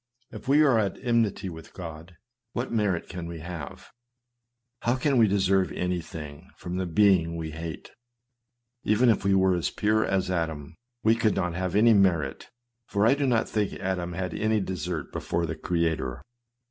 [0.31, 2.17] If we are at enmity with God,
[2.53, 3.91] what merit can we have?
[4.79, 7.91] How can we deserve anything from the being we hate?
[8.83, 12.49] Even if we were pure as Adam, we could not have any merit;
[12.87, 16.23] for I do not think Adam had any desert before his Creator.